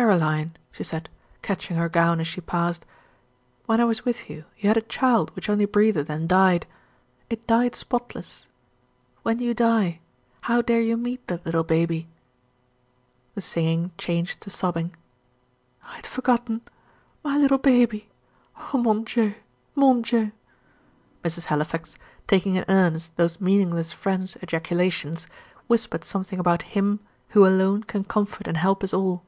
"Caroline," 0.00 0.56
she 0.70 0.84
said, 0.84 1.08
catching 1.42 1.76
her 1.76 1.88
gown 1.88 2.20
as 2.20 2.28
she 2.28 2.40
passed, 2.40 2.86
"when 3.66 3.80
I 3.80 3.84
was 3.84 4.04
with 4.04 4.30
you, 4.30 4.44
you 4.56 4.68
had 4.68 4.76
a 4.76 4.80
child 4.82 5.34
which 5.34 5.50
only 5.50 5.64
breathed 5.64 6.08
and 6.08 6.28
died. 6.28 6.64
It 7.28 7.44
died 7.48 7.74
spotless. 7.74 8.46
When 9.24 9.40
you 9.40 9.52
die, 9.52 9.98
how 10.42 10.62
dare 10.62 10.80
you 10.80 10.96
meet 10.96 11.26
that 11.26 11.44
little 11.44 11.64
baby?" 11.64 12.06
The 13.34 13.40
singing 13.40 13.90
changed 13.98 14.40
to 14.42 14.48
sobbing. 14.48 14.94
"I 15.84 15.96
had 15.96 16.06
forgotten. 16.06 16.60
My 17.24 17.36
little 17.36 17.58
baby! 17.58 18.08
Oh, 18.72 18.78
mon 18.78 19.02
Dieu, 19.02 19.34
mon 19.74 20.02
Dieu!" 20.02 20.30
Mrs. 21.24 21.46
Halifax, 21.46 21.96
taking 22.28 22.54
in 22.54 22.64
earnest 22.68 23.16
those 23.16 23.40
meaningless 23.40 23.90
French 23.92 24.36
ejaculations, 24.40 25.26
whispered 25.66 26.04
something 26.04 26.38
about 26.38 26.62
Him 26.62 27.00
who 27.30 27.44
alone 27.44 27.82
can 27.82 28.04
comfort 28.04 28.46
and 28.46 28.56
help 28.56 28.84
us 28.84 28.94
all. 28.94 29.24